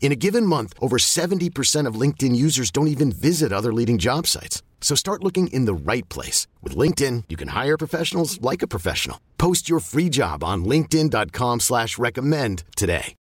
[0.00, 4.26] In a given month, over 70% of LinkedIn users don't even visit other leading job
[4.26, 4.62] sites.
[4.80, 6.48] So start looking in the right place.
[6.62, 9.20] With LinkedIn, you can hire professionals like a professional.
[9.38, 13.14] Post your free job on linkedin.com slash recommend today.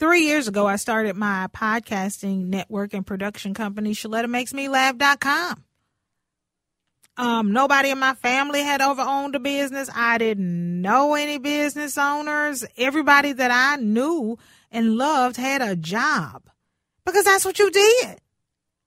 [0.00, 5.64] Three years ago, I started my podcasting network and production company, ShalettaMakesMeLaugh.com.
[7.18, 9.90] Um, nobody in my family had ever owned a business.
[9.92, 12.64] I didn't know any business owners.
[12.76, 14.38] Everybody that I knew
[14.70, 16.48] and loved had a job
[17.04, 18.20] because that's what you did.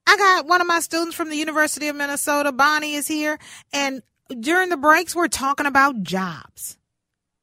[0.07, 3.37] I got one of my students from the University of Minnesota, Bonnie is here,
[3.73, 4.01] and
[4.39, 6.77] during the breaks, we're talking about jobs,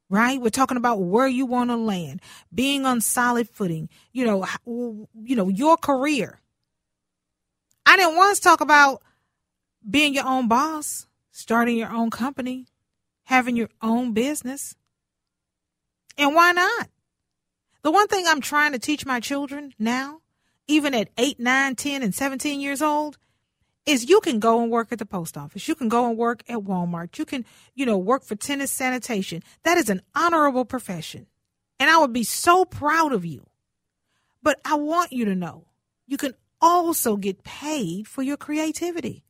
[0.09, 0.41] right?
[0.41, 2.23] We're talking about where you want to land,
[2.53, 6.41] being on solid footing, you know, you know, your career.
[7.85, 9.03] I didn't once talk about
[9.89, 12.67] being your own boss, starting your own company,
[13.25, 14.75] having your own business.
[16.17, 16.89] And why not?
[17.83, 20.21] The one thing I'm trying to teach my children now,
[20.67, 23.19] even at 8, 9, 10, and 17 years old,
[23.87, 25.67] is you can go and work at the post office.
[25.67, 27.17] You can go and work at Walmart.
[27.19, 29.43] You can, you know, work for tennis sanitation.
[29.63, 31.27] That is an honorable profession.
[31.81, 33.47] And I would be so proud of you.
[34.43, 35.67] But I want you to know
[36.07, 39.25] you can also get paid for your creativity.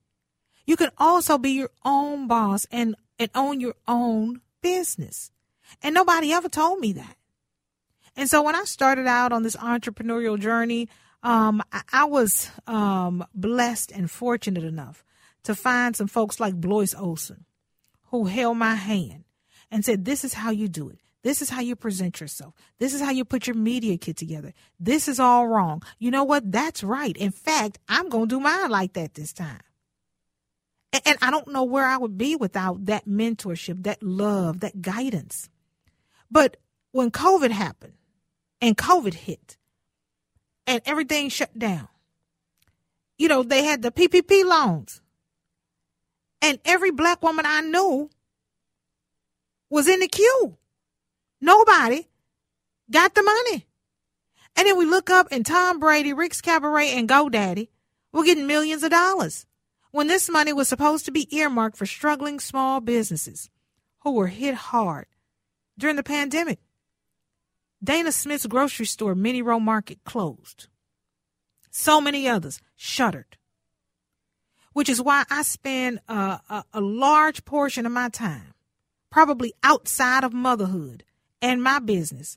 [0.68, 5.30] You can also be your own boss and, and own your own business.
[5.82, 7.16] And nobody ever told me that.
[8.14, 10.90] And so when I started out on this entrepreneurial journey,
[11.22, 15.06] um, I, I, was um, blessed and fortunate enough
[15.44, 17.46] to find some folks like Blois Olson
[18.10, 19.24] who held my hand
[19.70, 20.98] and said, This is how you do it.
[21.22, 22.52] This is how you present yourself.
[22.78, 24.52] This is how you put your media kit together.
[24.78, 25.82] This is all wrong.
[25.98, 26.52] You know what?
[26.52, 27.16] That's right.
[27.16, 29.60] In fact, I'm going to do mine like that this time.
[30.93, 35.51] And, I don't know where I would be without that mentorship, that love, that guidance.
[36.30, 36.57] But
[36.92, 37.95] when COVID happened
[38.60, 39.59] and COVID hit
[40.66, 41.89] and everything shut down,
[43.18, 45.03] you know, they had the PPP loans.
[46.41, 48.09] And every black woman I knew
[49.68, 50.57] was in the queue.
[51.41, 52.09] Nobody
[52.91, 53.66] got the money.
[54.57, 57.68] And then we look up and Tom Brady, Rick's Cabaret, and GoDaddy
[58.12, 59.47] were getting millions of dollars
[59.90, 63.50] when this money was supposed to be earmarked for struggling small businesses
[64.00, 65.06] who were hit hard
[65.78, 66.60] during the pandemic.
[67.82, 70.68] Dana Smith's grocery store, Mini Row Market, closed.
[71.70, 73.36] So many others shuttered.
[74.72, 78.54] which is why I spend a, a, a large portion of my time,
[79.10, 81.04] probably outside of motherhood
[81.42, 82.36] and my business.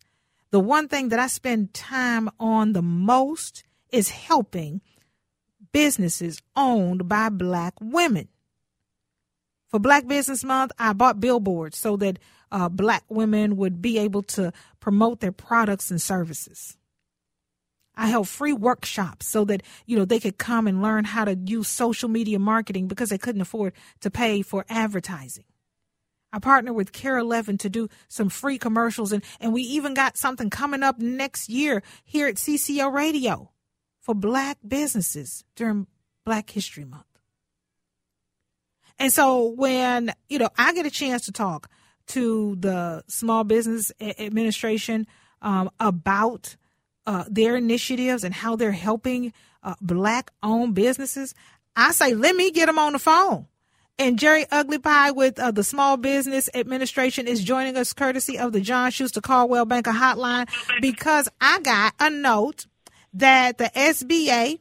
[0.52, 4.82] The one thing that I spend time on the most is helping
[5.72, 8.28] businesses owned by black women.
[9.70, 12.20] For Black Business Month, I bought billboards so that
[12.52, 14.52] uh, black women would be able to
[14.82, 16.78] promote their products and services.
[17.96, 21.36] I held free workshops so that you know they could come and learn how to
[21.36, 25.46] use social media marketing because they couldn't afford to pay for advertising.
[26.34, 30.18] I partnered with KARE 11 to do some free commercials, and, and we even got
[30.18, 33.52] something coming up next year here at CCO Radio
[34.02, 35.88] for black businesses during
[36.26, 37.06] Black History Month.
[39.00, 41.70] And so when, you know, I get a chance to talk
[42.08, 45.08] to the Small Business Administration
[45.42, 46.56] um, about
[47.08, 49.34] uh, their initiatives and how they're helping
[49.64, 51.34] uh, black owned businesses,
[51.76, 53.48] I say, let me get them on the phone.
[53.98, 58.62] And Geri Aglipay with uh, the Small Business Administration is joining us courtesy of the
[58.62, 60.48] John Schuster Coldwell Banker Hotline
[60.82, 62.66] because I got a note
[63.14, 64.60] that the SBA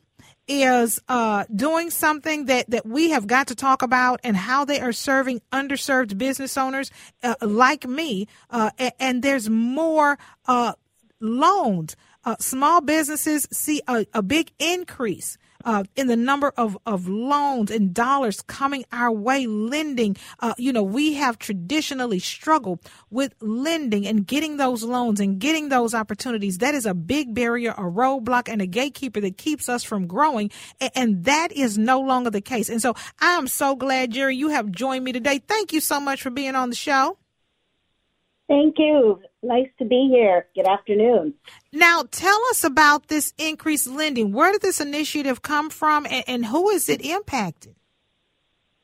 [0.48, 4.80] is uh, doing something that, that we have got to talk about and how they
[4.80, 6.90] are serving underserved business owners
[7.22, 8.26] uh, like me.
[8.50, 10.72] Uh, and, and, there's more uh,
[11.20, 11.94] loans.
[12.24, 17.70] Uh, small businesses see a, a big increase uh, in the number of, of loans
[17.70, 20.16] and dollars coming our way, lending.
[20.40, 22.80] Uh, you know, we have traditionally struggled
[23.10, 26.58] with lending and getting those loans and getting those opportunities.
[26.58, 30.50] That is a big barrier, a roadblock, and a gatekeeper that keeps us from growing.
[30.80, 32.68] And, and that is no longer the case.
[32.68, 35.38] And so I am so glad, Geri, you have joined me today.
[35.38, 37.18] Thank you so much for being on the show.
[38.48, 39.20] Thank you.
[39.44, 40.48] Nice to be here.
[40.56, 41.34] Good afternoon.
[41.72, 44.32] Now, tell us about this increased lending.
[44.32, 47.74] Where did this initiative come from and, and who is it impacting?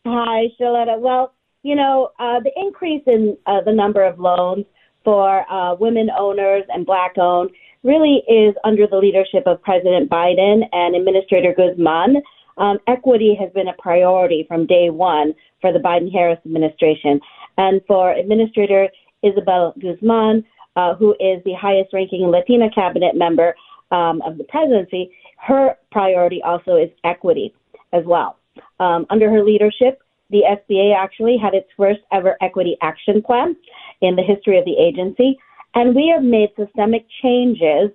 [0.06, 1.00] Hi, Shaletta.
[1.00, 1.34] Well,
[1.64, 4.66] you know, uh, the increase in uh, the number of loans
[5.02, 7.50] for uh, women owners and black owned
[7.82, 12.22] really is under the leadership of President Biden and Administrator Guzman.
[12.56, 17.20] Um, equity has been a priority from day one for the Biden Harris administration.
[17.58, 18.88] And for Administrator
[19.22, 20.44] Isabel Guzman,
[20.76, 23.55] uh, who is the highest ranking Latina cabinet member
[23.90, 27.55] um, of the presidency, her priority also is equity
[27.93, 28.38] as well.
[28.81, 33.56] Um, under her leadership, the SBA actually had its first ever equity action plan
[34.00, 35.38] in the history of the agency,
[35.75, 37.90] and we have made systemic changes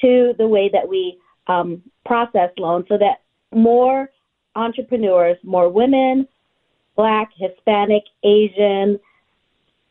[0.00, 3.22] to the way that we um, process loans so that
[3.54, 4.10] more
[4.56, 6.26] entrepreneurs, more women,
[6.96, 8.98] Black, Hispanic, Asian,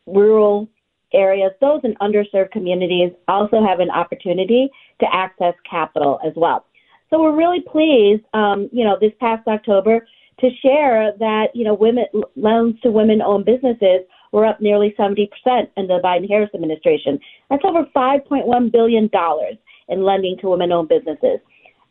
[0.08, 0.68] rural
[1.16, 4.70] areas, those in underserved communities also have an opportunity
[5.00, 6.66] to access capital as well.
[7.10, 10.06] So we're really pleased, um, you know, this past October
[10.40, 14.02] to share that, you know, women loans to women-owned businesses
[14.32, 15.30] were up nearly 70%
[15.78, 17.20] in the Biden-Harris administration.
[17.50, 19.56] That's over 5.1 billion dollars
[19.88, 21.40] in lending to women-owned businesses.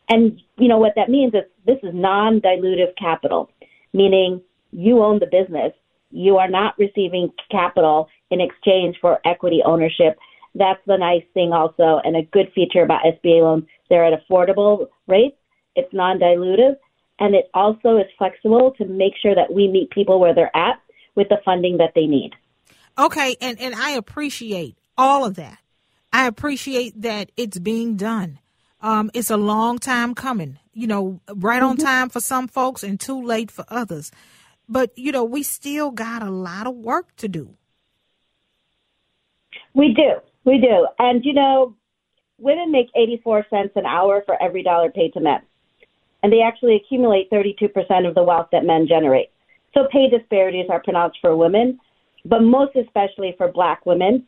[0.09, 3.49] And you know what that means is this is non-dilutive capital,
[3.93, 5.73] meaning you own the business.
[6.11, 10.17] You are not receiving capital in exchange for equity ownership.
[10.53, 13.65] That's the nice thing also, and a good feature about SBA loans.
[13.89, 15.37] They're at affordable rates.
[15.75, 16.77] It's non-dilutive,
[17.19, 20.79] and it also is flexible to make sure that we meet people where they're at
[21.15, 22.31] with the funding that they need.
[22.97, 25.57] Okay, and, and I appreciate all of that.
[26.13, 28.39] I appreciate that it's being done.
[28.81, 31.85] Um, it's a long time coming, you know, right on mm-hmm.
[31.85, 34.11] time for some folks and too late for others.
[34.67, 37.55] But, you know, we still got a lot of work to do.
[39.73, 40.15] We do.
[40.45, 40.87] We do.
[40.99, 41.75] And, you know,
[42.39, 45.41] women make 84 cents an hour for every dollar paid to men.
[46.23, 49.29] And they actually accumulate 32% of the wealth that men generate.
[49.73, 51.79] So pay disparities are pronounced for women,
[52.23, 54.25] but most especially for black women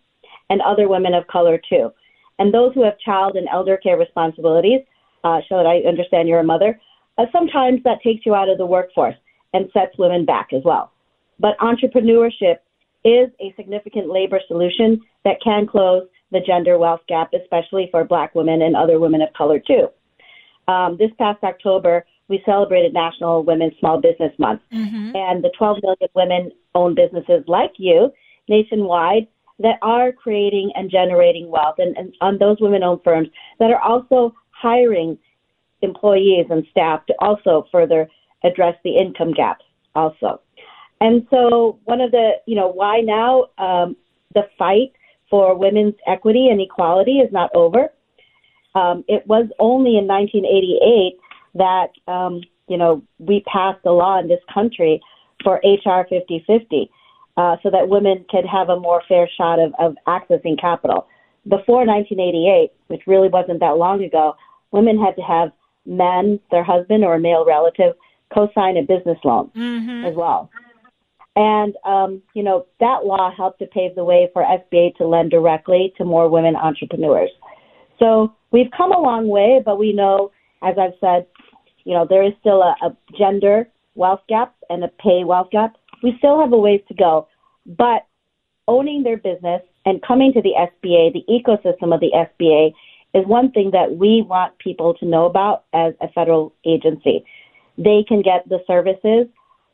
[0.50, 1.92] and other women of color too.
[2.40, 4.82] And those who have child and elder care responsibilities,
[5.24, 6.80] uh, that I understand you're a mother,
[7.18, 9.16] uh, sometimes that takes you out of the workforce
[9.54, 10.92] and sets women back as well.
[11.40, 12.58] But entrepreneurship
[13.04, 18.36] is a significant labor solution that can close the gender wealth gap, especially for black
[18.36, 19.88] women and other women of color too.
[20.68, 25.16] Um, this past October, we celebrated National Women's Small Business Month, mm-hmm.
[25.16, 28.12] and the 12 million women owned businesses like you
[28.50, 29.28] nationwide
[29.60, 33.82] that are creating and generating wealth, and, and on those women owned firms that are
[33.82, 35.18] also hiring
[35.82, 38.10] employees and staff to also further
[38.44, 39.66] address the income gaps
[39.96, 40.42] also.
[41.00, 43.96] And so, one of the, you know, why now um,
[44.34, 44.94] the fight
[45.30, 47.90] for women's equity and equality is not over.
[48.74, 51.20] Um, it was only in 1988
[51.56, 55.02] that um, you know, we passed a law in this country
[55.44, 56.92] for HR 5050
[57.38, 61.08] uh, so that women could have a more fair shot of, of accessing capital.
[61.48, 64.36] Before 1988, which really wasn't that long ago,
[64.72, 65.52] women had to have
[65.86, 67.96] men, their husband or a male relative,
[68.34, 70.06] co-sign a business loan Mm-hmm.
[70.06, 70.50] as well.
[71.36, 75.32] And um, you know that law helped to pave the way for SBA to lend
[75.32, 77.30] directly to more women entrepreneurs.
[78.00, 80.32] So we've come a long way, but we know,
[80.64, 81.28] as I've said,
[81.86, 85.76] you know there is still a, a gender wealth gap and a pay wealth gap.
[86.02, 87.28] We still have a ways to go,
[87.66, 88.08] but
[88.68, 92.74] owning their business and coming to the SBA, the ecosystem of the SBA,
[93.14, 97.24] is one thing that we want people to know about as a federal agency.
[97.78, 99.28] They can get the services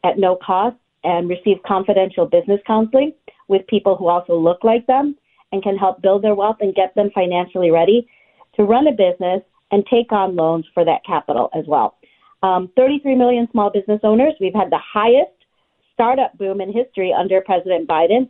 [0.03, 3.13] at no cost and receive confidential business counseling
[3.47, 5.15] with people who also look like them
[5.51, 8.07] and can help build their wealth and get them financially ready
[8.55, 9.41] to run a business
[9.71, 11.97] and take on loans for that capital as well.
[12.41, 14.33] Um, 33 million small business owners.
[14.39, 15.31] We've had the highest
[15.93, 18.29] startup boom in history under President Biden,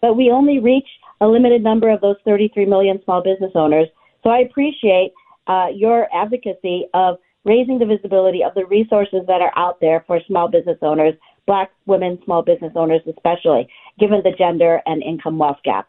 [0.00, 0.88] but we only reach
[1.20, 3.88] a limited number of those 33 million small business owners.
[4.22, 5.12] So I appreciate
[5.46, 10.20] uh, your advocacy of raising the visibility of the resources that are out there for
[10.26, 11.14] small business owners,
[11.46, 15.88] black women small business owners especially, given the gender and income wealth gap.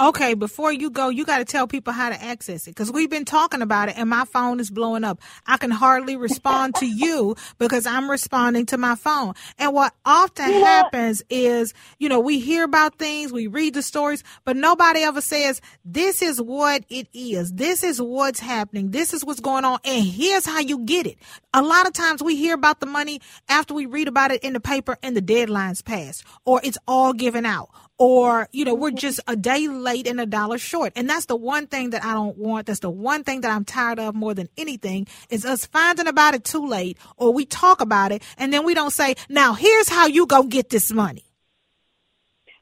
[0.00, 3.10] Okay, before you go, you got to tell people how to access it because we've
[3.10, 5.20] been talking about it and my phone is blowing up.
[5.44, 9.34] I can hardly respond to you because I'm responding to my phone.
[9.58, 10.60] And what often Yeah.
[10.60, 15.20] happens is, you know, we hear about things, we read the stories, but nobody ever
[15.20, 17.52] says, this is what it is.
[17.54, 18.92] This is what's happening.
[18.92, 19.80] This is what's going on.
[19.84, 21.18] And here's how you get it.
[21.52, 24.52] A lot of times we hear about the money after we read about it in
[24.52, 28.92] the paper and the deadline's passed or it's all given out or you know we're
[28.92, 30.92] just a day late and a dollar short.
[30.96, 32.66] And that's the one thing that i don't want.
[32.66, 36.34] That's the one thing that i'm tired of more than anything is us finding about
[36.34, 39.88] it too late or we talk about it and then we don't say now here's
[39.88, 41.24] how you go get this money.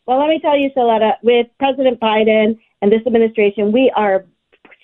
[0.06, 4.24] Well, let me tell you, Shaletta, with President Biden and this administration, we are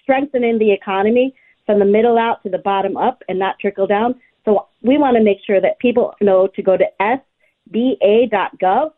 [0.03, 4.21] strengthening the economy from the middle out to the bottom up and not trickle down.
[4.45, 6.85] So we want to make sure that people know to go to
[7.71, 8.93] sba.gov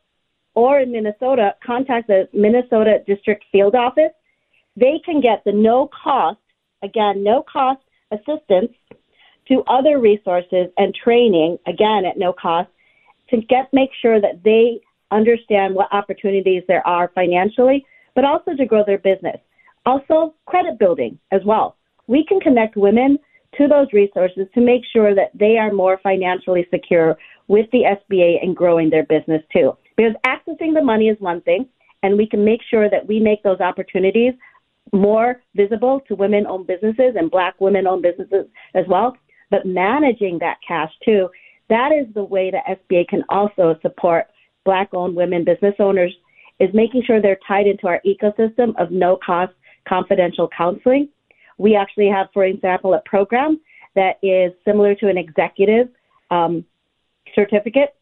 [0.54, 4.12] or in Minnesota, contact the Minnesota District Field Office.
[4.76, 6.38] They can get the no cost,
[6.82, 7.80] again, no cost
[8.10, 8.72] assistance
[9.48, 12.70] to other resources and training, again, at no cost,
[13.30, 14.80] to get make sure that they
[15.10, 17.84] understand what opportunities there are financially,
[18.14, 19.36] but also to grow their business.
[19.86, 21.76] Also, credit building as well.
[22.06, 23.18] We can connect women
[23.58, 27.16] to those resources to make sure that they are more financially secure
[27.48, 29.76] with the SBA and growing their business too.
[29.96, 31.68] Because accessing the money is one thing,
[32.02, 34.34] and we can make sure that we make those opportunities
[34.92, 39.16] more visible to women owned businesses and black women owned businesses as well.
[39.50, 41.28] But managing that cash too,
[41.68, 44.26] that is the way the SBA can also support
[44.64, 46.14] black owned women business owners
[46.60, 49.52] is making sure they're tied into our ecosystem of no cost
[49.88, 51.08] confidential counseling.
[51.58, 53.60] We actually have, for example, a program
[53.94, 55.88] that is similar to an executive
[56.30, 56.64] um,
[57.34, 57.94] certificate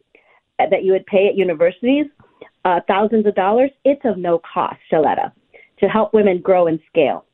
[0.71, 2.07] that you would pay at universities,
[2.65, 3.71] uh, thousands of dollars.
[3.85, 5.33] It's of no cost, Shaletta,
[5.81, 7.25] to help women grow and scale.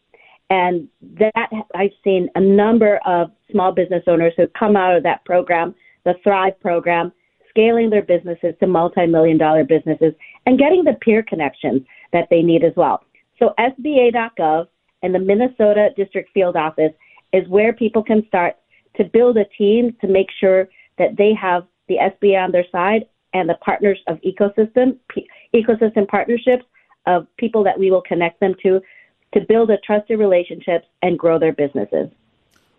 [0.51, 5.25] And that I've seen a number of small business owners who come out of that
[5.25, 7.13] program, the Thrive program,
[7.51, 10.15] scaling their businesses to multi-million dollar businesses
[10.47, 11.83] and getting the peer connections
[12.13, 13.03] that they need as well.
[13.39, 14.69] So SBA.gov
[15.03, 16.93] and the Minnesota District Field Office
[17.33, 18.57] is where people can start
[18.97, 20.69] to build a team to make sure
[20.99, 23.05] that they have the SBA on their side
[23.35, 26.65] and the partners of ecosystem p- ecosystem partnerships
[27.07, 28.81] of people that we will connect them to
[29.35, 32.09] to build a trusted relationships and grow their businesses.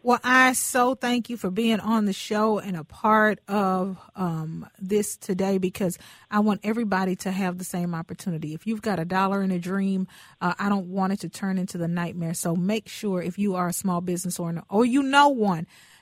[0.01, 4.65] Well, I so thank you for being on the show and a part of um,
[4.79, 5.97] this today because
[6.31, 8.53] I want everybody to have the same opportunity.
[8.53, 10.07] If you've got a dollar and a dream,
[10.39, 12.33] uh, I don't want it to turn into the nightmare.
[12.33, 15.67] So make sure if you are a small business owner or you know one,